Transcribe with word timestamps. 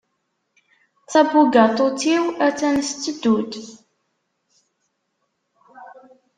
Tabugaṭut-iw 1.11 2.23
attan 2.47 2.75
tetteddu-d. 2.87 3.53